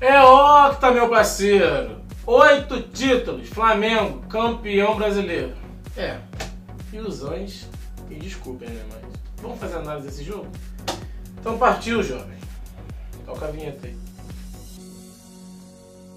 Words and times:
É 0.00 0.18
octa, 0.22 0.90
meu 0.90 1.10
parceiro! 1.10 2.00
Oito 2.26 2.80
títulos, 2.84 3.50
Flamengo, 3.50 4.22
campeão 4.28 4.96
brasileiro. 4.96 5.52
É, 5.94 6.16
ilusões, 6.90 7.66
me 8.08 8.16
desculpem, 8.16 8.70
né? 8.70 8.82
Mas 8.90 9.02
vamos 9.42 9.60
fazer 9.60 9.76
análise 9.76 10.06
desse 10.06 10.24
jogo? 10.24 10.46
Então 11.38 11.58
partiu, 11.58 12.02
jovem. 12.02 12.38
Toca 13.26 13.44
a 13.44 13.50
vinheta 13.50 13.86
aí. 13.86 13.98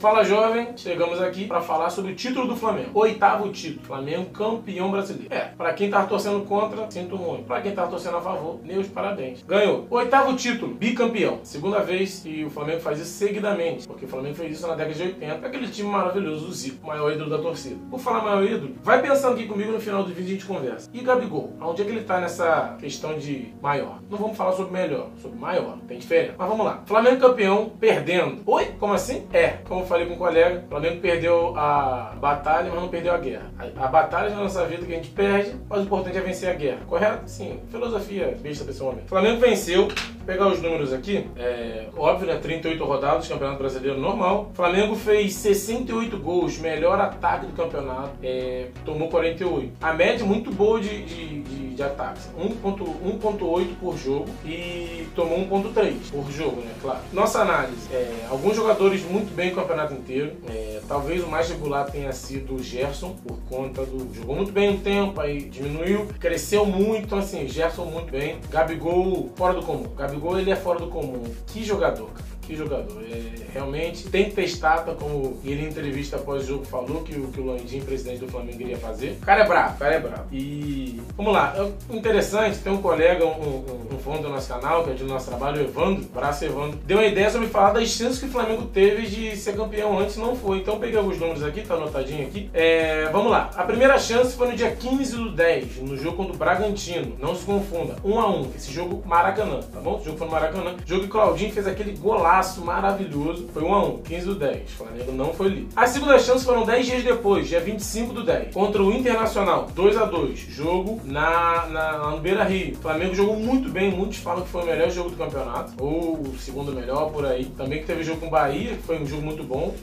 Fala 0.03 0.21
jovem, 0.25 0.67
chegamos 0.75 1.21
aqui 1.21 1.47
para 1.47 1.61
falar 1.61 1.89
sobre 1.89 2.11
o 2.11 2.15
título 2.15 2.45
do 2.45 2.57
Flamengo. 2.57 2.89
Oitavo 2.93 3.47
título, 3.53 3.85
Flamengo 3.85 4.31
campeão 4.31 4.91
brasileiro. 4.91 5.33
É, 5.33 5.45
para 5.57 5.71
quem 5.71 5.89
tá 5.89 6.05
torcendo 6.05 6.43
contra, 6.43 6.91
sinto 6.91 7.15
muito. 7.17 7.45
Para 7.45 7.61
quem 7.61 7.71
tá 7.71 7.87
torcendo 7.87 8.17
a 8.17 8.21
favor, 8.21 8.59
meus 8.65 8.85
parabéns. 8.85 9.41
Ganhou. 9.43 9.87
Oitavo 9.89 10.35
título, 10.35 10.73
bicampeão. 10.73 11.39
Segunda 11.43 11.79
vez 11.79 12.19
que 12.19 12.43
o 12.43 12.49
Flamengo 12.49 12.81
faz 12.81 12.99
isso 12.99 13.11
seguidamente, 13.11 13.87
porque 13.87 14.03
o 14.03 14.07
Flamengo 14.09 14.35
fez 14.35 14.57
isso 14.57 14.67
na 14.67 14.75
década 14.75 14.93
de 14.93 15.03
80, 15.03 15.47
aquele 15.47 15.69
time 15.69 15.87
maravilhoso, 15.87 16.49
o 16.49 16.51
Zico, 16.51 16.85
maior 16.85 17.09
ídolo 17.13 17.29
da 17.29 17.37
torcida. 17.37 17.79
Por 17.89 18.01
falar 18.01 18.25
maior 18.25 18.43
ídolo, 18.43 18.75
vai 18.83 19.01
pensando 19.01 19.35
aqui 19.35 19.47
comigo 19.47 19.71
no 19.71 19.79
final 19.79 20.03
do 20.03 20.09
vídeo 20.09 20.25
a 20.25 20.31
gente 20.31 20.45
conversa. 20.45 20.89
E 20.93 20.99
Gabigol, 20.99 21.53
aonde 21.61 21.81
é 21.81 21.85
que 21.85 21.91
ele 21.91 22.03
tá 22.03 22.19
nessa 22.19 22.75
questão 22.77 23.17
de 23.17 23.53
maior? 23.61 23.99
Não 24.09 24.17
vamos 24.17 24.35
falar 24.35 24.51
sobre 24.51 24.73
melhor, 24.73 25.07
sobre 25.21 25.39
maior, 25.39 25.77
tem 25.87 25.97
diferença. 25.97 26.35
Mas 26.37 26.49
vamos 26.49 26.65
lá. 26.65 26.83
Flamengo 26.85 27.21
campeão 27.21 27.71
perdendo. 27.79 28.41
Oi? 28.45 28.65
Como 28.77 28.91
assim? 28.91 29.25
É, 29.31 29.59
como 29.65 29.92
falei 29.93 30.07
com 30.07 30.13
um 30.15 30.17
colega, 30.17 30.63
o 30.65 30.69
Flamengo 30.69 31.01
perdeu 31.01 31.53
a 31.55 32.15
batalha, 32.19 32.71
mas 32.71 32.81
não 32.81 32.89
perdeu 32.89 33.13
a 33.13 33.17
guerra. 33.19 33.51
A, 33.59 33.85
a 33.85 33.87
batalha 33.87 34.31
na 34.31 34.37
nossa 34.37 34.65
vida 34.65 34.83
que 34.85 34.91
a 34.91 34.95
gente 34.95 35.09
perde, 35.09 35.55
mas 35.69 35.81
o 35.81 35.83
importante 35.83 36.17
é 36.17 36.21
vencer 36.21 36.49
a 36.49 36.53
guerra. 36.53 36.79
Correto? 36.87 37.29
Sim. 37.29 37.59
Filosofia 37.69 38.35
besta 38.41 38.65
pessoalmente. 38.65 39.05
O 39.05 39.09
Flamengo 39.09 39.39
venceu, 39.39 39.87
vou 39.87 40.25
pegar 40.25 40.47
os 40.47 40.59
números 40.59 40.91
aqui, 40.91 41.27
é, 41.37 41.89
óbvio, 41.95 42.25
né? 42.25 42.39
38 42.41 42.83
rodadas, 42.83 43.27
Campeonato 43.27 43.59
Brasileiro 43.59 43.99
normal. 43.99 44.51
Flamengo 44.55 44.95
fez 44.95 45.35
68 45.35 46.17
gols, 46.17 46.57
melhor 46.57 46.99
ataque 46.99 47.45
do 47.45 47.53
campeonato, 47.53 48.13
é, 48.23 48.69
tomou 48.83 49.09
48. 49.09 49.73
A 49.79 49.93
média 49.93 50.25
muito 50.25 50.49
boa 50.51 50.81
de, 50.81 51.03
de, 51.03 51.41
de, 51.41 51.72
de 51.73 51.83
ataques, 51.83 52.29
1.8 52.37 53.75
por 53.79 53.97
jogo 53.97 54.29
e 54.45 55.07
tomou 55.15 55.39
1.3 55.39 56.11
por 56.11 56.31
jogo, 56.31 56.61
né? 56.61 56.71
Claro. 56.81 56.99
Nossa 57.11 57.41
análise, 57.41 57.87
é, 57.91 58.27
alguns 58.29 58.55
jogadores 58.55 59.03
muito 59.03 59.33
bem 59.33 59.49
no 59.49 59.55
campeonato 59.55 59.93
inteiro. 59.93 60.33
É, 60.49 60.81
talvez 60.87 61.23
o 61.23 61.27
mais 61.27 61.49
regular 61.49 61.89
tenha 61.89 62.11
sido 62.11 62.55
o 62.55 62.63
Gerson, 62.63 63.15
por 63.25 63.37
conta 63.49 63.85
do. 63.85 64.13
Jogou 64.13 64.35
muito 64.35 64.51
bem 64.51 64.69
um 64.69 64.79
tempo, 64.79 65.19
aí 65.19 65.41
diminuiu, 65.41 66.07
cresceu 66.19 66.65
muito, 66.65 67.05
então 67.05 67.17
assim, 67.17 67.47
Gerson 67.47 67.85
muito 67.85 68.11
bem. 68.11 68.39
Gabigol 68.49 69.31
fora 69.35 69.53
do 69.53 69.63
comum. 69.63 69.87
Gabigol 69.95 70.39
ele 70.39 70.51
é 70.51 70.55
fora 70.55 70.79
do 70.79 70.87
comum. 70.87 71.23
Que 71.47 71.63
jogador, 71.63 72.09
cara. 72.09 72.33
Que 72.45 72.55
jogador. 72.55 73.01
É, 73.03 73.43
realmente 73.53 74.09
tem 74.09 74.25
que 74.25 74.31
ter 74.31 74.43
estátua, 74.43 74.95
como 74.95 75.39
ele 75.45 75.63
em 75.63 75.69
entrevista 75.69 76.17
após 76.17 76.43
o 76.43 76.47
jogo 76.47 76.65
falou 76.65 77.01
que 77.01 77.15
o, 77.15 77.27
que 77.27 77.39
o 77.39 77.45
Landim, 77.45 77.79
presidente 77.79 78.19
do 78.19 78.27
Flamengo, 78.27 78.61
iria 78.61 78.77
fazer. 78.77 79.17
O 79.21 79.25
cara 79.25 79.43
é 79.43 79.47
bravo, 79.47 79.75
o 79.75 79.79
cara 79.79 79.95
é 79.95 79.99
bravo. 79.99 80.23
E 80.31 81.01
vamos 81.15 81.33
lá, 81.33 81.55
é 81.57 81.95
interessante, 81.95 82.57
tem 82.59 82.73
um 82.73 82.81
colega, 82.81 83.25
um, 83.25 83.29
um, 83.29 84.11
um 84.11 84.21
do 84.21 84.29
nosso 84.29 84.49
canal, 84.49 84.83
que 84.83 84.91
é 84.91 84.93
do 84.93 85.05
nosso 85.05 85.29
trabalho, 85.29 85.61
o 85.61 85.63
Evandro, 85.63 86.05
braço 86.13 86.43
Evandro, 86.43 86.77
deu 86.85 86.97
uma 86.97 87.05
ideia 87.05 87.29
sobre 87.29 87.47
falar 87.47 87.71
das 87.71 87.87
chances 87.89 88.19
que 88.19 88.25
o 88.25 88.29
Flamengo 88.29 88.65
teve 88.65 89.07
de 89.07 89.37
ser 89.37 89.55
campeão 89.55 89.97
antes, 89.97 90.17
não 90.17 90.35
foi. 90.35 90.57
Então 90.57 90.79
peguei 90.79 90.97
alguns 90.97 91.17
números 91.17 91.43
aqui, 91.43 91.61
tá 91.61 91.75
anotadinho 91.75 92.27
aqui. 92.27 92.49
É, 92.53 93.07
vamos 93.11 93.31
lá. 93.31 93.51
A 93.55 93.63
primeira 93.63 93.97
chance 93.97 94.35
foi 94.35 94.47
no 94.47 94.55
dia 94.55 94.71
15 94.71 95.15
do 95.15 95.31
10, 95.31 95.77
no 95.77 95.95
jogo 95.97 96.17
contra 96.17 96.33
o 96.33 96.37
Bragantino. 96.37 97.15
Não 97.19 97.35
se 97.35 97.45
confunda, 97.45 97.95
1 98.03 98.19
a 98.19 98.29
1 98.29 98.51
Esse 98.55 98.71
jogo 98.71 99.01
Maracanã, 99.05 99.61
tá 99.61 99.79
bom? 99.79 99.99
O 99.99 100.03
jogo 100.03 100.17
foi 100.17 100.27
no 100.27 100.33
Maracanã. 100.33 100.75
Jogo 100.85 101.01
que 101.01 101.07
o 101.07 101.11
Claudinho 101.11 101.53
fez 101.53 101.67
aquele 101.67 101.95
golaço 101.97 102.32
maravilhoso. 102.63 103.47
Foi 103.53 103.63
1 103.63 103.73
a 103.73 103.85
1 103.85 103.97
15 103.99 104.25
do 104.25 104.35
10. 104.35 104.61
O 104.61 104.73
Flamengo 104.73 105.11
não 105.11 105.33
foi 105.33 105.49
líder. 105.49 105.67
A 105.75 105.87
segunda 105.87 106.17
chance 106.19 106.45
foram 106.45 106.65
10 106.65 106.85
dias 106.85 107.03
depois, 107.03 107.47
dia 107.47 107.59
25 107.59 108.13
do 108.13 108.23
10. 108.23 108.53
Contra 108.53 108.81
o 108.81 108.91
Internacional, 108.91 109.67
2 109.73 109.97
a 109.97 110.05
2 110.05 110.39
Jogo 110.39 111.01
na, 111.05 111.65
na, 111.67 112.11
no 112.11 112.19
Beira 112.19 112.43
Rio. 112.43 112.73
O 112.73 112.77
Flamengo 112.77 113.15
jogou 113.15 113.35
muito 113.35 113.69
bem. 113.69 113.91
Muitos 113.91 114.17
falam 114.17 114.43
que 114.43 114.49
foi 114.49 114.63
o 114.63 114.65
melhor 114.65 114.89
jogo 114.89 115.09
do 115.09 115.15
campeonato. 115.15 115.73
Ou 115.77 116.19
o 116.19 116.37
segundo 116.37 116.71
melhor, 116.71 117.11
por 117.11 117.25
aí. 117.25 117.45
Também 117.57 117.79
que 117.79 117.85
teve 117.85 118.03
jogo 118.03 118.21
com 118.21 118.27
o 118.27 118.31
Bahia, 118.31 118.71
que 118.71 118.83
foi 118.83 119.01
um 119.01 119.05
jogo 119.05 119.21
muito 119.21 119.43
bom. 119.43 119.73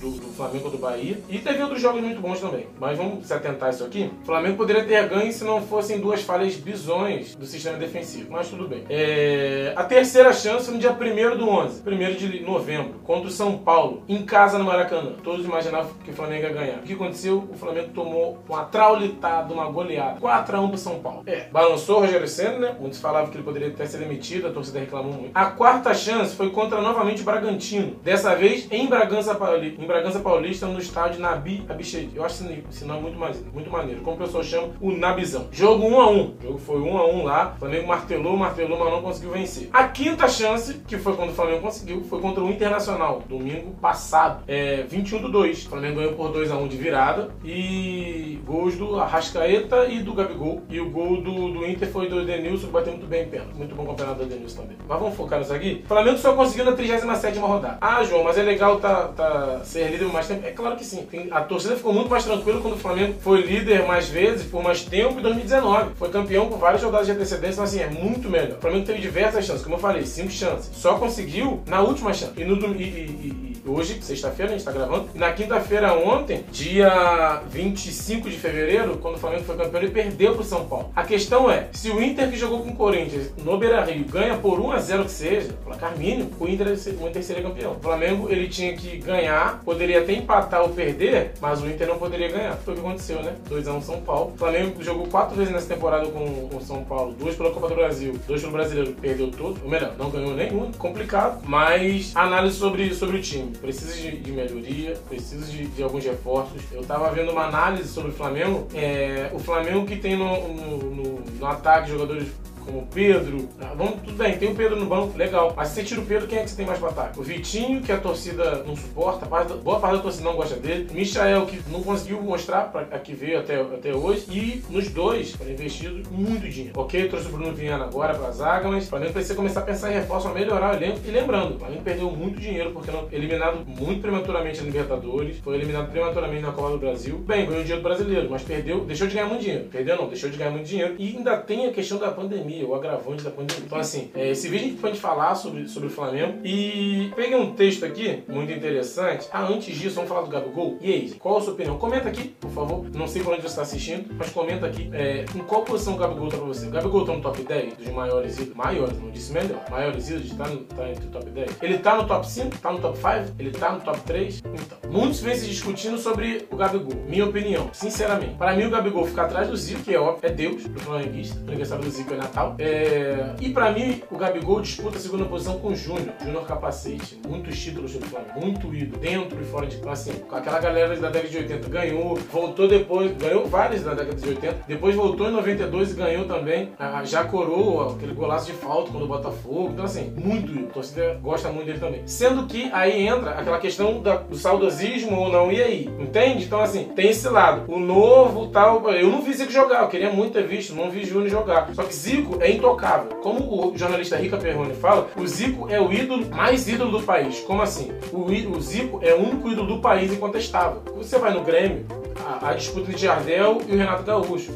Do, 0.00 0.10
do 0.10 0.32
Flamengo 0.36 0.70
do 0.70 0.78
Bahia. 0.78 1.18
E 1.28 1.38
teve 1.38 1.62
outros 1.62 1.80
jogos 1.80 2.02
muito 2.02 2.20
bons 2.20 2.40
também. 2.40 2.66
Mas 2.78 2.96
vamos 2.96 3.26
se 3.26 3.32
atentar 3.32 3.68
a 3.68 3.72
isso 3.72 3.84
aqui. 3.84 4.10
O 4.22 4.26
Flamengo 4.26 4.56
poderia 4.56 4.84
ter 4.84 5.08
ganho 5.08 5.32
se 5.32 5.44
não 5.44 5.62
fossem 5.62 6.00
duas 6.00 6.22
falhas 6.22 6.54
bizões 6.54 7.34
do 7.34 7.46
sistema 7.46 7.76
defensivo. 7.78 8.30
Mas 8.30 8.48
tudo 8.48 8.68
bem. 8.68 8.84
É... 8.88 9.72
A 9.76 9.84
terceira 9.84 10.32
chance 10.32 10.70
no 10.70 10.78
dia 10.78 10.92
1 10.92 11.36
do 11.36 11.48
11. 11.48 11.82
1 11.94 12.14
de 12.14 12.40
novembro, 12.40 13.00
contra 13.04 13.28
o 13.28 13.30
São 13.30 13.58
Paulo, 13.58 14.02
em 14.08 14.24
casa 14.24 14.58
no 14.58 14.64
Maracanã. 14.64 15.12
Todos 15.22 15.44
imaginavam 15.44 15.90
que 16.04 16.10
o 16.10 16.14
Flamengo 16.14 16.42
ia 16.42 16.52
ganhar. 16.52 16.78
O 16.78 16.82
que 16.82 16.92
aconteceu? 16.92 17.48
O 17.50 17.56
Flamengo 17.56 17.88
tomou 17.94 18.38
uma 18.48 18.64
traulitada, 18.64 19.52
uma 19.52 19.66
goleada. 19.66 20.20
4x1 20.20 20.68
pro 20.68 20.78
São 20.78 21.00
Paulo. 21.00 21.22
É, 21.26 21.48
balançou 21.50 21.98
o 21.98 22.00
Rogério 22.00 22.28
Senna, 22.28 22.58
né? 22.58 22.76
Muitos 22.78 23.00
falavam 23.00 23.30
que 23.30 23.36
ele 23.36 23.44
poderia 23.44 23.70
ter 23.70 23.86
sido 23.86 24.00
demitido, 24.00 24.48
a 24.48 24.50
torcida 24.50 24.80
reclamou 24.80 25.12
muito. 25.12 25.30
A 25.34 25.46
quarta 25.46 25.94
chance 25.94 26.34
foi 26.34 26.50
contra 26.50 26.80
novamente 26.80 27.22
o 27.22 27.24
Bragantino. 27.24 27.96
Dessa 28.02 28.34
vez 28.34 28.66
em 28.70 28.86
Bragança 28.86 29.34
Paulista, 29.34 29.82
em 29.82 29.86
Bragança 29.86 30.20
Paulista 30.20 30.66
no 30.66 30.78
estádio 30.78 31.20
Nabi 31.20 31.64
Abichedi. 31.68 32.12
Eu 32.14 32.24
acho 32.24 32.44
esse 32.70 32.84
nome 32.84 33.02
muito, 33.02 33.18
mais, 33.18 33.42
muito 33.52 33.70
maneiro. 33.70 34.00
Como 34.02 34.16
o 34.16 34.18
pessoal 34.18 34.42
chama, 34.42 34.68
o 34.80 34.90
Nabizão. 34.90 35.48
Jogo 35.52 35.84
1x1. 35.84 36.34
O 36.40 36.42
jogo 36.42 36.58
foi 36.58 36.80
1x1 36.80 37.22
lá. 37.24 37.52
O 37.56 37.58
Flamengo 37.60 37.88
martelou, 37.88 38.36
martelou, 38.36 38.78
mas 38.78 38.90
não 38.90 39.02
conseguiu 39.02 39.30
vencer. 39.30 39.68
A 39.72 39.88
quinta 39.88 40.28
chance, 40.28 40.74
que 40.86 40.98
foi 40.98 41.14
quando 41.16 41.30
o 41.30 41.34
Flamengo 41.34 41.60
conseguiu, 41.60 41.83
foi 42.08 42.20
contra 42.20 42.42
o 42.42 42.50
Internacional, 42.50 43.22
domingo 43.28 43.72
passado. 43.80 44.42
É, 44.46 44.82
21 44.88 45.22
do 45.22 45.28
2. 45.30 45.66
O 45.66 45.68
Flamengo 45.68 45.96
ganhou 45.96 46.12
por 46.14 46.30
2 46.30 46.50
a 46.50 46.56
1 46.56 46.68
de 46.68 46.76
virada. 46.76 47.30
E 47.44 48.40
gols 48.44 48.76
do 48.76 49.00
Arrascaeta 49.00 49.86
e 49.86 50.00
do 50.00 50.12
Gabigol. 50.14 50.62
E 50.68 50.80
o 50.80 50.90
gol 50.90 51.20
do, 51.20 51.52
do 51.52 51.66
Inter 51.66 51.88
foi 51.88 52.08
do 52.08 52.20
Edenilson, 52.20 52.66
que 52.66 52.72
bateu 52.72 52.92
muito 52.92 53.06
bem 53.06 53.24
em 53.24 53.28
pênalti. 53.28 53.54
Muito 53.54 53.74
bom 53.74 53.86
campeonato 53.86 54.18
do 54.18 54.24
Edenilson 54.24 54.62
também. 54.62 54.76
Mas 54.86 54.98
vamos 54.98 55.16
focar 55.16 55.38
nisso 55.38 55.52
aqui. 55.52 55.82
O 55.84 55.88
Flamengo 55.88 56.18
só 56.18 56.34
conseguiu 56.34 56.64
na 56.64 56.72
37 56.72 57.38
rodada. 57.38 57.78
Ah, 57.80 58.02
João, 58.04 58.24
mas 58.24 58.38
é 58.38 58.42
legal 58.42 58.78
tá, 58.78 59.08
tá, 59.08 59.60
ser 59.64 59.90
líder 59.90 60.06
mais 60.06 60.26
tempo. 60.26 60.46
É 60.46 60.50
claro 60.50 60.76
que 60.76 60.84
sim. 60.84 61.06
A 61.30 61.40
torcida 61.40 61.76
ficou 61.76 61.92
muito 61.92 62.10
mais 62.10 62.24
tranquila 62.24 62.60
quando 62.60 62.74
o 62.74 62.78
Flamengo 62.78 63.14
foi 63.20 63.42
líder 63.42 63.86
mais 63.86 64.08
vezes, 64.08 64.46
por 64.46 64.62
mais 64.62 64.82
tempo, 64.82 65.18
em 65.18 65.22
2019. 65.22 65.94
Foi 65.96 66.10
campeão 66.10 66.48
com 66.48 66.56
várias 66.56 66.82
rodadas 66.82 67.06
de 67.06 67.12
antecedência, 67.12 67.54
então 67.54 67.64
assim, 67.64 67.80
é 67.80 67.88
muito 67.88 68.28
melhor. 68.28 68.58
O 68.58 68.60
Flamengo 68.60 68.86
teve 68.86 69.00
diversas 69.00 69.44
chances, 69.44 69.62
como 69.62 69.76
eu 69.76 69.80
falei, 69.80 70.04
cinco 70.04 70.30
chances. 70.30 70.70
Só 70.74 70.94
conseguiu 70.94 71.62
na 71.74 71.82
última 71.82 72.14
chance. 72.14 72.40
E, 72.40 72.44
no, 72.44 72.54
e, 72.76 72.84
e, 72.84 73.53
hoje, 73.66 74.00
sexta-feira, 74.02 74.52
a 74.52 74.56
gente 74.56 74.64
tá 74.64 74.72
gravando. 74.72 75.08
E 75.14 75.18
na 75.18 75.32
quinta-feira, 75.32 75.94
ontem, 75.94 76.44
dia 76.50 77.42
25 77.48 78.28
de 78.28 78.36
fevereiro, 78.36 78.98
quando 78.98 79.16
o 79.16 79.18
Flamengo 79.18 79.44
foi 79.44 79.56
campeão, 79.56 79.82
ele 79.82 79.90
perdeu 79.90 80.34
pro 80.34 80.44
São 80.44 80.66
Paulo. 80.66 80.90
A 80.94 81.02
questão 81.02 81.50
é, 81.50 81.68
se 81.72 81.90
o 81.90 82.02
Inter 82.02 82.30
que 82.30 82.36
jogou 82.36 82.60
com 82.60 82.70
o 82.70 82.76
Corinthians 82.76 83.32
no 83.42 83.58
Beira-Rio 83.58 84.04
ganha 84.04 84.36
por 84.36 84.60
1 84.60 84.72
a 84.72 84.78
0 84.78 85.04
que 85.04 85.10
seja, 85.10 85.52
placar 85.64 85.96
mínimo, 85.96 86.30
o 86.38 86.48
Inter, 86.48 86.66
o 86.66 87.08
Inter 87.08 87.22
seria 87.22 87.42
campeão. 87.42 87.72
O 87.72 87.80
Flamengo, 87.80 88.28
ele 88.30 88.48
tinha 88.48 88.76
que 88.76 88.98
ganhar, 88.98 89.60
poderia 89.64 90.00
até 90.00 90.12
empatar 90.12 90.62
ou 90.62 90.70
perder, 90.70 91.32
mas 91.40 91.62
o 91.62 91.66
Inter 91.66 91.88
não 91.88 91.98
poderia 91.98 92.28
ganhar. 92.28 92.56
Foi 92.56 92.74
o 92.74 92.76
que 92.76 92.82
aconteceu, 92.82 93.22
né? 93.22 93.34
2 93.48 93.68
a 93.68 93.72
1 93.74 93.82
São 93.82 94.00
Paulo. 94.00 94.32
O 94.34 94.38
Flamengo 94.38 94.82
jogou 94.82 95.06
quatro 95.06 95.36
vezes 95.36 95.52
nessa 95.52 95.72
temporada 95.74 96.06
com 96.06 96.50
o 96.54 96.60
São 96.60 96.84
Paulo, 96.84 97.12
duas 97.12 97.34
pela 97.34 97.50
Copa 97.50 97.68
do 97.68 97.74
Brasil, 97.74 98.18
dois 98.26 98.40
pelo 98.40 98.52
Brasileiro, 98.52 98.92
perdeu 98.92 99.30
tudo. 99.30 99.60
Ou 99.62 99.70
melhor, 99.70 99.94
não 99.98 100.10
ganhou 100.10 100.34
nenhum, 100.34 100.72
complicado. 100.72 101.42
Mas 101.46 102.12
análise 102.14 102.56
sobre, 102.56 102.94
sobre 102.94 103.18
o 103.18 103.22
time. 103.22 103.52
Precisa 103.60 103.94
de, 103.94 104.18
de 104.18 104.32
melhoria, 104.32 104.94
precisa 105.08 105.46
de, 105.46 105.66
de, 105.66 105.82
alguns 105.82 106.04
reforços. 106.04 106.62
Eu 106.72 106.84
tava 106.84 107.10
vendo 107.10 107.32
uma 107.32 107.46
análise 107.46 107.88
sobre 107.88 108.10
o 108.10 108.14
Flamengo. 108.14 108.68
É, 108.74 109.30
o 109.32 109.38
Flamengo 109.38 109.86
que 109.86 109.96
tem 109.96 110.16
no, 110.16 110.48
no, 110.48 110.76
no, 110.78 111.20
no 111.20 111.46
ataque 111.46 111.90
jogadores 111.90 112.28
como 112.64 112.78
o 112.78 112.86
Pedro. 112.86 113.48
Ah, 113.60 113.74
vamos, 113.76 114.00
tudo 114.02 114.16
bem, 114.16 114.36
tem 114.36 114.50
o 114.50 114.54
Pedro 114.54 114.76
no 114.76 114.86
banco, 114.86 115.16
legal. 115.16 115.52
Mas 115.56 115.68
se 115.68 115.74
você 115.74 115.84
tira 115.84 116.00
o 116.00 116.06
Pedro, 116.06 116.26
quem 116.26 116.38
é 116.38 116.42
que 116.42 116.50
você 116.50 116.56
tem 116.56 116.66
mais 116.66 116.78
pra 116.78 116.88
ataque? 116.88 117.18
O 117.18 117.22
Vitinho, 117.22 117.82
que 117.82 117.92
a 117.92 117.98
torcida 117.98 118.64
não 118.66 118.76
suporta, 118.76 119.26
boa 119.56 119.80
parte 119.80 119.96
da 119.96 120.02
torcida 120.02 120.24
não 120.24 120.36
gosta 120.36 120.56
dele. 120.56 120.88
O 120.90 120.94
Michael, 120.94 121.46
que 121.46 121.60
não 121.70 121.82
conseguiu 121.82 122.20
mostrar 122.22 122.72
pra, 122.72 122.82
a 122.82 122.98
que 122.98 123.12
veio 123.12 123.38
até, 123.38 123.60
até 123.60 123.94
hoje. 123.94 124.26
E 124.30 124.62
nos 124.70 124.88
dois 124.88 125.32
foram 125.32 125.50
investidos 125.50 126.08
muito 126.10 126.48
dinheiro. 126.48 126.78
Ok, 126.78 127.08
trouxe 127.08 127.28
o 127.28 127.30
Bruno 127.30 127.52
Viana 127.54 127.84
agora 127.84 128.14
pra 128.14 128.30
zaga, 128.30 128.68
mas 128.68 128.86
o 128.86 128.88
Flamengo 128.88 129.12
precisa 129.12 129.34
começar 129.34 129.60
a 129.60 129.64
pensar 129.64 129.90
em 129.90 129.94
reforço, 129.94 130.28
a 130.28 130.32
melhorar 130.32 130.72
o 130.72 130.76
elenco. 130.76 131.00
E 131.04 131.10
lembrando, 131.10 131.56
o 131.56 131.58
Flamengo 131.58 131.82
perdeu 131.82 132.10
muito 132.10 132.40
dinheiro 132.40 132.70
porque 132.72 132.90
não 132.90 133.06
eliminado 133.12 133.64
muito 133.66 134.00
prematuramente 134.00 134.60
na 134.60 134.66
Libertadores, 134.66 135.38
foi 135.38 135.56
eliminado 135.56 135.90
prematuramente 135.90 136.42
na 136.42 136.52
Copa 136.52 136.70
do 136.70 136.78
Brasil. 136.78 137.18
Bem, 137.18 137.46
ganhou 137.46 137.62
dinheiro 137.62 137.82
brasileiro, 137.82 138.28
mas 138.30 138.42
perdeu, 138.42 138.84
deixou 138.84 139.06
de 139.06 139.14
ganhar 139.14 139.26
muito 139.26 139.42
dinheiro. 139.42 139.64
Perdeu 139.70 139.96
não, 139.96 140.08
deixou 140.08 140.30
de 140.30 140.36
ganhar 140.36 140.50
muito 140.50 140.66
dinheiro. 140.66 140.94
E 140.98 141.16
ainda 141.16 141.36
tem 141.36 141.66
a 141.66 141.72
questão 141.72 141.98
da 141.98 142.10
pandemia 142.10 142.53
pandemia, 142.54 142.66
o 142.66 142.74
agravante 142.74 143.24
da 143.24 143.30
pandemia. 143.30 143.64
Então, 143.64 143.78
assim, 143.78 144.10
é, 144.14 144.30
esse 144.30 144.48
vídeo 144.48 144.66
a 144.66 144.68
gente 144.70 144.80
pode 144.80 145.00
falar 145.00 145.34
sobre, 145.34 145.68
sobre 145.68 145.88
o 145.88 145.90
Flamengo. 145.90 146.38
E 146.44 147.10
peguei 147.16 147.36
um 147.36 147.54
texto 147.54 147.84
aqui, 147.84 148.22
muito 148.28 148.52
interessante. 148.52 149.28
Ah, 149.32 149.46
antes 149.46 149.76
disso, 149.76 149.96
vamos 149.96 150.08
falar 150.08 150.22
do 150.22 150.28
Gabigol. 150.28 150.78
E 150.80 150.92
aí, 150.92 151.10
qual 151.14 151.38
a 151.38 151.40
sua 151.40 151.54
opinião? 151.54 151.78
Comenta 151.78 152.08
aqui, 152.08 152.28
por 152.40 152.50
favor. 152.50 152.84
Não 152.94 153.08
sei 153.08 153.22
por 153.22 153.32
onde 153.32 153.42
você 153.42 153.48
está 153.48 153.62
assistindo, 153.62 154.14
mas 154.16 154.30
comenta 154.30 154.66
aqui 154.66 154.88
é, 154.92 155.24
em 155.34 155.40
qual 155.40 155.62
posição 155.62 155.94
o 155.94 155.96
Gabigol 155.96 156.28
tá 156.28 156.36
pra 156.36 156.46
você. 156.46 156.66
O 156.66 156.70
Gabigol 156.70 157.04
tá 157.04 157.12
no 157.12 157.20
top 157.20 157.42
10 157.42 157.74
dos 157.74 157.88
maiores 157.88 158.38
ídolos. 158.38 158.54
Maiores, 158.54 159.00
não 159.00 159.10
disse 159.10 159.32
melhor. 159.32 159.64
Maiores 159.70 160.08
ídolos, 160.08 160.32
tá, 160.32 160.48
no, 160.48 160.58
tá 160.58 160.88
entre 160.90 161.06
o 161.06 161.10
top 161.10 161.30
10. 161.30 161.56
Ele 161.62 161.78
tá 161.78 161.96
no 161.96 162.06
top 162.06 162.28
5? 162.28 162.58
Tá 162.58 162.72
no 162.72 162.78
top 162.78 162.96
5? 162.96 163.34
Ele 163.38 163.50
tá 163.50 163.72
no 163.72 163.80
top 163.80 164.00
3? 164.00 164.42
Então, 164.44 164.90
muitos 164.90 165.20
vêm 165.20 165.34
se 165.34 165.46
discutindo 165.46 165.98
sobre 165.98 166.46
o 166.50 166.56
Gabigol. 166.56 166.94
Minha 167.08 167.26
opinião, 167.26 167.70
sinceramente. 167.72 168.34
Para 168.34 168.54
mim, 168.54 168.64
o 168.64 168.70
Gabigol 168.70 169.06
fica 169.06 169.22
atrás 169.22 169.48
do 169.48 169.56
Zico, 169.56 169.82
que 169.82 169.94
é 169.94 169.98
óbvio, 169.98 170.28
é 170.28 170.32
Deus, 170.32 170.66
pro 170.66 170.80
flamenguista. 170.80 171.40
O 171.44 171.48
aniversário 171.48 171.84
do 171.84 171.90
Zico 171.90 172.14
é 172.14 172.16
Natal. 172.16 172.43
É... 172.58 173.34
E 173.40 173.50
para 173.50 173.70
mim, 173.72 174.02
o 174.10 174.16
Gabigol 174.16 174.60
disputa 174.60 174.98
a 174.98 175.00
segunda 175.00 175.24
posição 175.24 175.58
com 175.58 175.68
o 175.68 175.76
Júnior. 175.76 176.14
Júnior 176.22 176.46
Capacete. 176.46 177.20
Muitos 177.28 177.58
títulos 177.58 177.92
do 177.92 178.04
Flamengo. 178.06 178.40
Muito 178.40 178.74
ídolo. 178.74 179.00
Dentro 179.00 179.40
e 179.40 179.44
fora 179.44 179.66
de 179.66 179.80
assim, 179.88 180.12
com 180.14 180.36
aquela 180.36 180.58
galera 180.58 180.96
da 180.96 181.10
década 181.10 181.28
de 181.28 181.38
80 181.38 181.68
ganhou, 181.68 182.16
voltou 182.32 182.66
depois, 182.66 183.12
ganhou 183.12 183.46
vários 183.46 183.82
da 183.82 183.94
década 183.94 184.16
de 184.16 184.28
80, 184.28 184.64
depois 184.66 184.94
voltou 184.94 185.28
em 185.28 185.32
92 185.32 185.92
e 185.92 185.94
ganhou 185.94 186.24
também, 186.26 186.70
ah, 186.78 187.04
já 187.04 187.24
coroou 187.24 187.90
aquele 187.90 188.14
golaço 188.14 188.46
de 188.46 188.52
falta 188.52 188.90
quando 188.90 189.04
o 189.04 189.08
Botafogo. 189.08 189.70
Então, 189.72 189.84
assim, 189.84 190.12
muito 190.16 190.50
ídolo. 190.52 190.68
A 190.70 190.72
torcida 190.72 191.18
gosta 191.22 191.48
muito 191.50 191.66
dele 191.66 191.78
também. 191.78 192.02
Sendo 192.06 192.46
que 192.46 192.70
aí 192.72 193.06
entra 193.06 193.30
aquela 193.32 193.58
questão 193.58 194.02
do 194.28 194.36
saudosismo 194.36 195.16
ou 195.16 195.30
não, 195.30 195.52
e 195.52 195.62
aí? 195.62 195.90
Entende? 195.98 196.44
Então, 196.44 196.60
assim, 196.60 196.84
tem 196.94 197.10
esse 197.10 197.28
lado. 197.28 197.70
O 197.72 197.78
novo 197.78 198.48
tal. 198.48 198.88
Eu 198.90 199.10
não 199.10 199.22
vi 199.22 199.32
Zico 199.32 199.52
jogar, 199.52 199.82
eu 199.82 199.88
queria 199.88 200.12
muito 200.12 200.32
ter 200.32 200.46
visto, 200.46 200.74
não 200.74 200.90
vi 200.90 201.04
Júnior 201.04 201.28
jogar. 201.28 201.68
Só 201.74 201.82
que 201.82 201.94
Zico 201.94 202.33
é 202.40 202.50
intocável. 202.50 203.16
Como 203.22 203.72
o 203.72 203.76
jornalista 203.76 204.16
Rica 204.16 204.36
Perrone 204.36 204.74
fala, 204.74 205.08
o 205.16 205.26
Zico 205.26 205.68
é 205.70 205.80
o 205.80 205.92
ídolo 205.92 206.26
mais 206.26 206.68
ídolo 206.68 206.98
do 206.98 207.04
país. 207.04 207.40
Como 207.40 207.62
assim? 207.62 207.92
O, 208.12 208.24
o 208.24 208.60
Zico 208.60 209.00
é 209.02 209.14
o 209.14 209.22
único 209.22 209.48
ídolo 209.48 209.74
do 209.74 209.80
país 209.80 210.12
incontestável. 210.12 210.82
Você 210.96 211.18
vai 211.18 211.32
no 211.32 211.42
Grêmio, 211.42 211.86
a, 212.24 212.50
a 212.50 212.54
disputa 212.54 212.90
entre 212.90 212.98
Jardel 212.98 213.62
e 213.68 213.72
o 213.72 213.76
Renato 213.76 214.02
Gaúcho. 214.02 214.52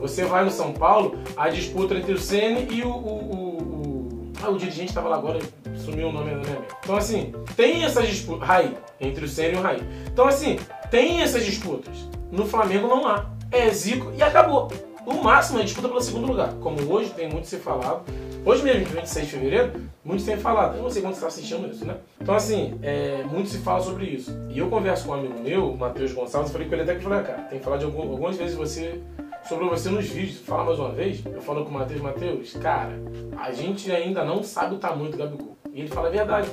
Você 0.00 0.24
vai 0.24 0.44
no 0.44 0.50
São 0.50 0.72
Paulo, 0.72 1.18
a 1.36 1.48
disputa 1.50 1.94
entre 1.94 2.12
o 2.12 2.18
Ceni 2.18 2.68
e 2.70 2.82
o, 2.82 2.88
o, 2.88 2.92
o, 2.92 3.38
o... 3.58 4.32
Ah, 4.42 4.48
o 4.48 4.56
dirigente 4.56 4.88
estava 4.88 5.10
lá 5.10 5.16
agora, 5.16 5.38
sumiu 5.76 6.08
o 6.08 6.12
nome 6.12 6.30
da 6.30 6.36
minha 6.36 6.54
mente. 6.54 6.74
Então, 6.82 6.96
assim, 6.96 7.32
tem 7.54 7.84
essas 7.84 8.08
disputas. 8.08 8.48
Raí, 8.48 8.74
entre 8.98 9.24
o 9.24 9.28
Ceni 9.28 9.56
e 9.56 9.58
o 9.58 9.62
Raí. 9.62 9.82
Então, 10.10 10.26
assim, 10.26 10.58
tem 10.90 11.20
essas 11.20 11.44
disputas. 11.44 11.94
No 12.32 12.46
Flamengo 12.46 12.88
não 12.88 13.06
há. 13.06 13.26
É 13.52 13.68
Zico 13.70 14.12
e 14.16 14.22
acabou. 14.22 14.68
O 15.10 15.24
máximo 15.24 15.58
é 15.58 15.64
disputa 15.64 15.88
pelo 15.88 16.00
segundo 16.00 16.28
lugar. 16.28 16.54
Como 16.60 16.80
hoje 16.92 17.10
tem 17.10 17.28
muito 17.28 17.48
se 17.48 17.56
falado. 17.56 18.04
Hoje 18.46 18.62
mesmo, 18.62 18.86
26 18.86 19.26
de 19.26 19.32
fevereiro, 19.32 19.72
muito 20.04 20.24
tem 20.24 20.36
falado. 20.36 20.76
Eu 20.76 20.84
não 20.84 20.90
sei 20.90 21.02
quando 21.02 21.14
você 21.14 21.18
está 21.18 21.26
assistindo 21.26 21.68
isso, 21.68 21.84
né? 21.84 21.96
Então, 22.20 22.34
assim, 22.34 22.78
é, 22.80 23.24
muito 23.24 23.48
se 23.48 23.58
fala 23.58 23.80
sobre 23.82 24.06
isso. 24.06 24.30
E 24.48 24.58
eu 24.58 24.70
converso 24.70 25.04
com 25.06 25.10
um 25.10 25.14
amigo 25.14 25.40
meu, 25.40 25.76
Matheus 25.76 26.12
Gonçalves, 26.12 26.52
falei 26.52 26.68
com 26.68 26.74
ele 26.74 26.82
até 26.82 26.94
que 26.94 27.02
falei, 27.02 27.18
ah, 27.18 27.22
cara, 27.22 27.42
tem 27.42 27.58
que 27.58 27.64
falar 27.64 27.76
de 27.76 27.84
algum, 27.84 28.02
algumas 28.02 28.36
vezes 28.36 28.54
você 28.54 29.02
sobre 29.48 29.68
você 29.68 29.90
nos 29.90 30.06
vídeos. 30.06 30.38
Fala 30.38 30.64
mais 30.64 30.78
uma 30.78 30.92
vez. 30.92 31.22
Eu 31.26 31.42
falo 31.42 31.64
com 31.64 31.70
o 31.70 31.74
Matheus, 31.74 32.00
Matheus, 32.00 32.52
cara, 32.54 32.92
a 33.36 33.50
gente 33.52 33.90
ainda 33.90 34.24
não 34.24 34.42
sabe 34.44 34.76
o 34.76 34.78
tamanho 34.78 35.10
do 35.10 35.16
Gabigol. 35.16 35.56
E 35.72 35.80
ele 35.80 35.88
fala 35.88 36.08
a 36.08 36.10
verdade. 36.10 36.48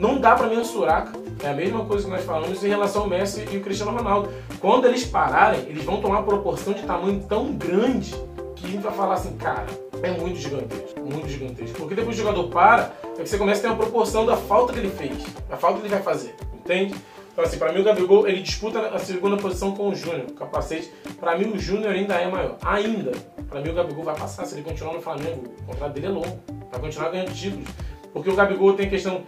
Não 0.00 0.18
dá 0.18 0.34
para 0.34 0.46
mensurar, 0.46 1.12
é 1.44 1.48
a 1.48 1.52
mesma 1.52 1.84
coisa 1.84 2.04
que 2.04 2.10
nós 2.10 2.24
falamos 2.24 2.64
em 2.64 2.68
relação 2.68 3.02
ao 3.02 3.06
Messi 3.06 3.46
e 3.52 3.58
o 3.58 3.60
Cristiano 3.60 3.92
Ronaldo. 3.92 4.30
Quando 4.58 4.86
eles 4.86 5.04
pararem, 5.04 5.60
eles 5.68 5.84
vão 5.84 6.00
tomar 6.00 6.20
uma 6.20 6.22
proporção 6.22 6.72
de 6.72 6.84
tamanho 6.84 7.22
tão 7.28 7.52
grande 7.52 8.14
que 8.56 8.64
a 8.64 8.70
gente 8.70 8.80
vai 8.80 8.94
falar 8.94 9.16
assim, 9.16 9.36
cara, 9.36 9.66
é 10.02 10.10
muito 10.12 10.38
gigantesco, 10.38 11.00
muito 11.00 11.28
gigantesco. 11.28 11.76
Porque 11.76 11.94
depois 11.94 12.16
o 12.16 12.18
jogador 12.18 12.48
para, 12.48 12.94
é 13.18 13.22
que 13.22 13.28
você 13.28 13.36
começa 13.36 13.60
a 13.60 13.62
ter 13.64 13.68
uma 13.68 13.76
proporção 13.76 14.24
da 14.24 14.38
falta 14.38 14.72
que 14.72 14.78
ele 14.78 14.88
fez, 14.88 15.22
da 15.50 15.58
falta 15.58 15.80
que 15.80 15.82
ele 15.82 15.92
vai 15.92 16.02
fazer, 16.02 16.34
entende? 16.54 16.94
Então, 17.30 17.44
assim, 17.44 17.58
pra 17.58 17.70
mim 17.70 17.82
o 17.82 17.84
Gabigol, 17.84 18.26
ele 18.26 18.40
disputa 18.40 18.80
a 18.88 18.98
segunda 18.98 19.36
posição 19.36 19.74
com 19.74 19.90
o 19.90 19.94
Júnior, 19.94 20.30
capacete. 20.30 20.90
Pra 21.20 21.36
mim 21.36 21.52
o 21.52 21.58
Júnior 21.58 21.92
ainda 21.92 22.14
é 22.14 22.26
maior. 22.26 22.56
Ainda. 22.64 23.12
Pra 23.50 23.60
mim 23.60 23.68
o 23.68 23.74
Gabigol 23.74 24.04
vai 24.04 24.16
passar, 24.16 24.46
se 24.46 24.54
ele 24.54 24.62
continuar 24.62 24.94
no 24.94 25.02
Flamengo, 25.02 25.44
o 25.60 25.64
contrato 25.64 25.92
dele 25.92 26.06
é 26.06 26.10
longo. 26.10 26.40
Vai 26.70 26.80
continuar 26.80 27.10
ganhando 27.10 27.34
títulos. 27.34 27.68
Porque 28.12 28.30
o 28.30 28.34
Gabigol 28.34 28.74
tem 28.74 28.88
questão 28.88 29.22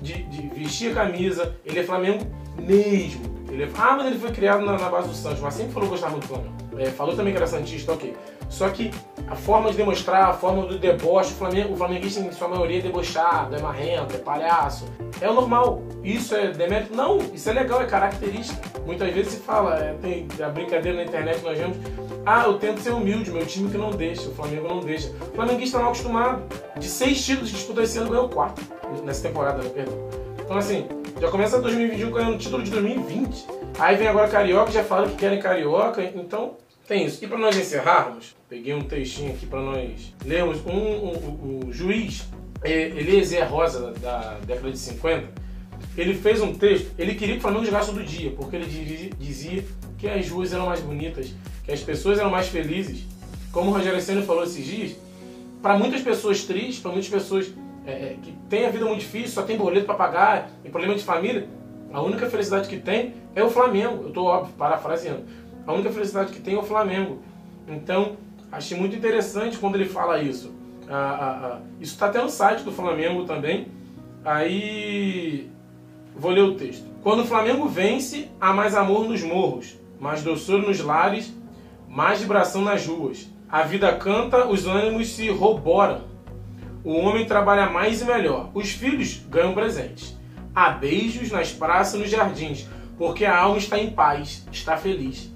de, 0.00 0.22
de 0.24 0.48
vestir 0.48 0.92
a 0.92 0.94
camisa, 0.94 1.56
ele 1.64 1.80
é 1.80 1.82
Flamengo 1.82 2.24
mesmo. 2.58 3.38
Ele 3.50 3.64
é... 3.64 3.68
Ah, 3.76 3.96
mas 3.96 4.06
ele 4.06 4.18
foi 4.18 4.30
criado 4.30 4.64
na, 4.64 4.78
na 4.78 4.88
base 4.88 5.08
do 5.08 5.14
Santos, 5.14 5.40
mas 5.40 5.54
sempre 5.54 5.72
falou 5.72 5.88
que 5.88 5.92
gostava 5.92 6.12
muito 6.12 6.26
do 6.26 6.34
Flamengo. 6.34 6.58
É, 6.78 6.86
falou 6.86 7.16
também 7.16 7.32
que 7.32 7.38
era 7.38 7.46
Santista, 7.46 7.92
ok. 7.92 8.14
Só 8.48 8.68
que 8.68 8.90
a 9.26 9.34
forma 9.34 9.70
de 9.70 9.76
demonstrar, 9.76 10.30
a 10.30 10.32
forma 10.32 10.64
do 10.64 10.78
deboche, 10.78 11.32
o, 11.32 11.36
Flamengo, 11.36 11.74
o 11.74 11.76
flamenguista 11.76 12.20
em 12.20 12.32
sua 12.32 12.48
maioria 12.48 12.78
é 12.78 12.82
debochado, 12.82 13.54
é 13.54 13.60
marrento, 13.60 14.14
é 14.14 14.18
palhaço. 14.18 14.86
É 15.20 15.28
o 15.28 15.34
normal. 15.34 15.82
Isso 16.02 16.34
é 16.34 16.48
demérito? 16.48 16.94
Não, 16.94 17.18
isso 17.34 17.50
é 17.50 17.52
legal, 17.52 17.82
é 17.82 17.86
característica. 17.86 18.80
Muitas 18.86 19.12
vezes 19.12 19.34
se 19.34 19.40
fala, 19.40 19.76
é, 19.76 19.92
tem 19.94 20.26
a 20.42 20.48
brincadeira 20.48 20.96
na 20.96 21.04
internet 21.04 21.42
nós 21.42 21.58
vemos, 21.58 21.76
ah, 22.28 22.44
eu 22.46 22.58
tento 22.58 22.80
ser 22.80 22.90
humilde, 22.90 23.30
meu 23.30 23.46
time 23.46 23.70
que 23.70 23.78
não 23.78 23.90
deixa, 23.90 24.28
o 24.28 24.34
Flamengo 24.34 24.68
não 24.68 24.80
deixa. 24.80 25.08
O 25.08 25.34
flamenguista 25.34 25.78
é 25.78 25.80
mal 25.80 25.92
acostumado. 25.92 26.42
De 26.78 26.86
seis 26.86 27.24
títulos 27.24 27.50
disputados 27.50 27.88
esse 27.88 27.98
ano, 27.98 28.10
ganhou 28.10 28.28
quatro. 28.28 28.62
Nessa 29.02 29.28
temporada, 29.28 29.62
né, 29.62 29.70
perdão. 29.70 29.96
Então 30.44 30.58
assim, 30.58 30.86
já 31.18 31.30
começa 31.30 31.58
2021 31.58 32.10
ganhando 32.10 32.34
o 32.34 32.38
título 32.38 32.62
de 32.62 32.70
2020. 32.70 33.46
Aí 33.78 33.96
vem 33.96 34.08
agora 34.08 34.28
Carioca, 34.28 34.70
já 34.70 34.84
fala 34.84 35.08
que 35.08 35.16
querem 35.16 35.40
Carioca, 35.40 36.02
então 36.02 36.56
tem 36.86 37.06
isso. 37.06 37.24
E 37.24 37.26
para 37.26 37.38
nós 37.38 37.56
encerrarmos, 37.56 38.36
peguei 38.46 38.74
um 38.74 38.82
textinho 38.82 39.32
aqui 39.32 39.46
para 39.46 39.60
nós 39.60 40.14
lermos. 40.24 40.58
Um, 40.66 41.66
um, 41.66 41.72
juiz, 41.72 42.28
Eliezer 42.62 43.48
Rosa, 43.50 43.92
da 44.02 44.38
década 44.44 44.70
de 44.70 44.78
50, 44.78 45.28
ele 46.00 46.14
fez 46.14 46.40
um 46.40 46.54
texto, 46.54 46.90
ele 46.98 47.14
queria 47.14 47.34
que 47.34 47.40
o 47.40 47.42
Flamengo 47.42 47.64
jogasse 47.64 47.90
todo 47.90 48.04
dia, 48.04 48.30
porque 48.32 48.56
ele 48.56 49.10
dizia 49.18 49.64
que 49.98 50.08
as 50.08 50.28
ruas 50.28 50.52
eram 50.52 50.66
mais 50.66 50.80
bonitas, 50.80 51.34
que 51.64 51.72
as 51.72 51.80
pessoas 51.80 52.18
eram 52.18 52.30
mais 52.30 52.48
felizes. 52.48 53.04
Como 53.50 53.70
o 53.70 53.74
Rogério 53.74 54.00
Senna 54.00 54.22
falou 54.22 54.44
esses 54.44 54.64
dias, 54.64 54.96
para 55.60 55.76
muitas 55.76 56.02
pessoas 56.02 56.44
tristes, 56.44 56.80
para 56.80 56.92
muitas 56.92 57.10
pessoas 57.10 57.52
é, 57.86 57.90
é, 57.90 58.16
que 58.22 58.32
têm 58.48 58.66
a 58.66 58.70
vida 58.70 58.84
muito 58.84 59.00
difícil, 59.00 59.30
só 59.30 59.42
tem 59.42 59.56
boleto 59.56 59.86
para 59.86 59.94
pagar 59.94 60.50
e 60.64 60.68
problema 60.68 60.94
de 60.94 61.02
família, 61.02 61.48
a 61.92 62.02
única 62.02 62.28
felicidade 62.28 62.68
que 62.68 62.78
tem 62.78 63.14
é 63.34 63.42
o 63.42 63.50
Flamengo. 63.50 64.02
Eu 64.02 64.08
estou, 64.08 64.26
óbvio, 64.26 64.54
parafraseando. 64.56 65.24
A 65.66 65.72
única 65.72 65.90
felicidade 65.90 66.32
que 66.32 66.40
tem 66.40 66.54
é 66.54 66.58
o 66.58 66.62
Flamengo. 66.62 67.18
Então, 67.66 68.16
achei 68.52 68.76
muito 68.76 68.94
interessante 68.94 69.58
quando 69.58 69.76
ele 69.76 69.86
fala 69.86 70.20
isso. 70.20 70.54
Ah, 70.88 70.94
ah, 70.94 71.46
ah. 71.46 71.60
Isso 71.80 71.94
está 71.94 72.06
até 72.06 72.22
no 72.22 72.28
site 72.28 72.62
do 72.62 72.72
Flamengo 72.72 73.24
também. 73.24 73.68
Aí, 74.24 75.50
vou 76.18 76.32
ler 76.32 76.42
o 76.42 76.54
texto. 76.54 76.84
Quando 77.02 77.20
o 77.20 77.26
Flamengo 77.26 77.68
vence, 77.68 78.28
há 78.40 78.52
mais 78.52 78.74
amor 78.74 79.08
nos 79.08 79.22
morros, 79.22 79.78
mais 80.00 80.22
doçura 80.22 80.60
nos 80.60 80.80
lares, 80.80 81.32
mais 81.88 82.20
vibração 82.20 82.62
nas 82.62 82.84
ruas. 82.86 83.28
A 83.48 83.62
vida 83.62 83.94
canta, 83.94 84.46
os 84.46 84.66
ânimos 84.66 85.08
se 85.08 85.30
roboram. 85.30 86.02
O 86.84 86.92
homem 86.94 87.24
trabalha 87.24 87.70
mais 87.70 88.02
e 88.02 88.04
melhor. 88.04 88.50
Os 88.52 88.70
filhos 88.72 89.22
ganham 89.28 89.54
presentes. 89.54 90.16
Há 90.54 90.70
beijos 90.70 91.30
nas 91.30 91.52
praças 91.52 91.94
e 91.94 91.98
nos 91.98 92.10
jardins, 92.10 92.66
porque 92.98 93.24
a 93.24 93.38
alma 93.38 93.58
está 93.58 93.78
em 93.78 93.90
paz, 93.90 94.46
está 94.52 94.76
feliz. 94.76 95.32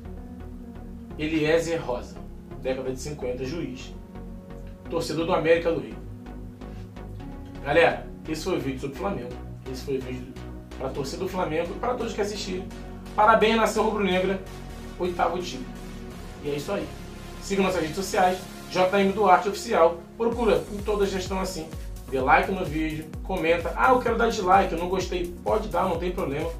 Eliezer 1.18 1.80
Rosa, 1.80 2.16
década 2.60 2.92
de 2.92 3.00
50, 3.00 3.44
juiz. 3.44 3.94
Torcedor 4.90 5.26
do 5.26 5.32
América 5.32 5.70
do 5.72 5.80
Rio. 5.80 5.96
Galera, 7.64 8.06
esse 8.28 8.44
foi 8.44 8.56
o 8.56 8.60
vídeo 8.60 8.80
sobre 8.80 8.96
o 8.96 8.98
Flamengo. 8.98 9.32
Esse 9.70 9.84
foi 9.84 9.98
o 9.98 10.00
vídeo 10.00 10.41
para 10.82 10.90
a 10.90 10.92
torcida 10.92 11.22
do 11.22 11.28
Flamengo 11.28 11.68
e 11.76 11.78
para 11.78 11.94
todos 11.94 12.12
que 12.12 12.20
assistiram. 12.20 12.64
Parabéns, 13.14 13.56
Nação 13.56 13.84
Rubro-Negra, 13.84 14.42
oitavo 14.98 15.38
time. 15.38 15.64
E 16.42 16.50
é 16.50 16.56
isso 16.56 16.72
aí. 16.72 16.86
Siga 17.40 17.62
nossas 17.62 17.80
redes 17.80 17.94
sociais, 17.94 18.38
JM 18.70 19.12
Duarte 19.14 19.48
Oficial. 19.48 19.98
Procura, 20.16 20.62
em 20.72 20.78
todas 20.78 21.10
já 21.10 21.18
estão 21.18 21.40
assim. 21.40 21.68
Dê 22.10 22.20
like 22.20 22.50
no 22.50 22.64
vídeo, 22.64 23.06
comenta. 23.22 23.72
Ah, 23.76 23.90
eu 23.92 24.00
quero 24.00 24.18
dar 24.18 24.28
dislike, 24.28 24.72
eu 24.72 24.78
não 24.78 24.88
gostei. 24.88 25.32
Pode 25.44 25.68
dar, 25.68 25.88
não 25.88 25.98
tem 25.98 26.10
problema. 26.10 26.50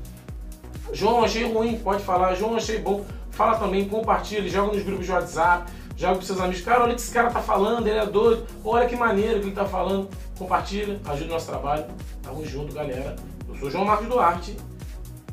João, 0.93 1.25
achei 1.25 1.45
ruim, 1.53 1.79
pode 1.79 2.05
falar. 2.05 2.35
João, 2.35 2.55
achei 2.55 2.79
bom. 2.79 3.05
Fala 3.31 3.59
também, 3.59 3.89
compartilha, 3.89 4.49
joga 4.49 4.75
nos 4.75 4.85
grupos 4.85 5.07
de 5.07 5.13
WhatsApp, 5.13 5.73
joga 5.97 6.17
com 6.17 6.23
seus 6.23 6.41
amigos. 6.41 6.61
Cara, 6.61 6.85
olha 6.85 6.93
o 6.93 6.95
que 6.95 7.01
esse 7.01 7.13
cara 7.13 7.31
tá 7.31 7.41
falando, 7.41 7.87
ele 7.87 7.99
é 7.99 8.07
doido. 8.07 8.47
Olha 8.65 8.87
que 8.87 8.95
maneiro 8.95 9.41
que 9.41 9.47
ele 9.47 9.55
tá 9.55 9.65
falando. 9.65 10.09
Compartilha, 10.39 11.01
ajuda 11.07 11.31
o 11.31 11.33
nosso 11.33 11.47
trabalho. 11.47 11.87
Tamo 12.23 12.45
junto, 12.47 12.73
galera. 12.75 13.17
Sou 13.63 13.71
João 13.71 13.85
Marcos 13.85 14.09
Duarte 14.09 14.57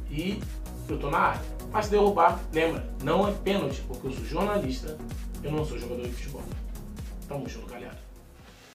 e 0.07 0.39
eu 0.87 0.99
tô 0.99 1.09
na 1.09 1.17
área. 1.17 1.41
Mas 1.71 1.85
se 1.85 1.91
derrubar, 1.91 2.39
lembra, 2.53 2.87
não 3.03 3.27
é 3.27 3.31
pênalti, 3.31 3.81
porque 3.87 4.05
eu 4.05 4.11
sou 4.11 4.23
jornalista, 4.23 4.99
eu 5.41 5.51
não 5.51 5.65
sou 5.65 5.79
jogador 5.79 6.03
de 6.03 6.13
futebol. 6.13 6.43
Tamo 7.27 7.49
junto, 7.49 7.65
galera. 7.65 7.97